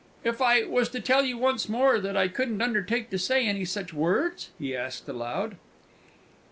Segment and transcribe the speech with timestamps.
[0.23, 3.65] "If I was to tell you once more that I couldn't undertake to say any
[3.65, 5.57] such words?" he asked aloud.